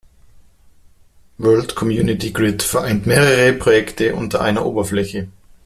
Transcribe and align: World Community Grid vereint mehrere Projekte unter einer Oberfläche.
World 1.37 1.75
Community 1.75 2.31
Grid 2.31 2.63
vereint 2.63 3.05
mehrere 3.05 3.53
Projekte 3.53 4.15
unter 4.15 4.41
einer 4.41 4.65
Oberfläche. 4.65 5.27